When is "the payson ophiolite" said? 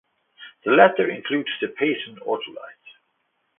1.61-2.89